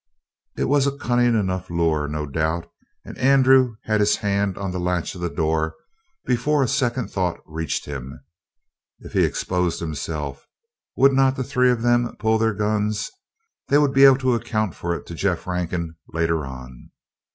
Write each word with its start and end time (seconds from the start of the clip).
It 0.57 0.63
was 0.63 0.87
a 0.87 0.97
cunning 0.97 1.35
enough 1.39 1.69
lure, 1.69 2.07
no 2.07 2.25
doubt, 2.25 2.65
and 3.05 3.15
Andrew 3.19 3.75
had 3.83 3.99
his 3.99 4.15
hand 4.15 4.57
on 4.57 4.71
the 4.71 4.79
latch 4.79 5.13
of 5.13 5.21
the 5.21 5.29
door 5.29 5.75
before 6.25 6.63
a 6.63 6.67
second 6.67 7.09
thought 7.11 7.39
reached 7.45 7.85
him. 7.85 8.19
If 9.01 9.13
he 9.13 9.23
exposed 9.23 9.79
himself, 9.79 10.47
would 10.97 11.13
not 11.13 11.35
the 11.35 11.43
three 11.43 11.69
of 11.69 11.83
them 11.83 12.15
pull 12.17 12.39
their 12.39 12.55
guns? 12.55 13.11
They 13.67 13.77
would 13.77 13.93
be 13.93 14.05
able 14.05 14.17
to 14.25 14.33
account 14.33 14.73
for 14.73 14.95
it 14.95 15.05
to 15.05 15.13
Jeff 15.13 15.45
Rankin 15.45 15.93
later 16.11 16.47
on. 16.47 16.89